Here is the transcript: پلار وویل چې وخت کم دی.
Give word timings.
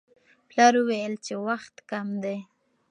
پلار 0.49 0.73
وویل 0.79 1.13
چې 1.25 1.33
وخت 1.47 1.75
کم 1.89 2.07
دی. 2.23 2.37